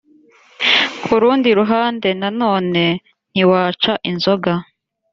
ku 1.03 1.13
rundi 1.21 1.49
ruhande 1.59 2.09
nanone 2.21 2.83
ntiwaca 3.31 3.93
inzoga 4.09 4.53